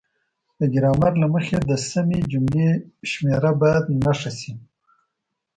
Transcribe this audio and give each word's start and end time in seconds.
د 0.59 0.61
ګرامر 0.73 1.13
له 1.21 1.27
مخې 1.33 1.57
د 1.59 1.71
سمې 1.89 2.19
جملې 2.31 2.69
شمیره 3.09 3.51
باید 3.61 3.85
نښه 4.05 4.31
شي. 4.39 4.53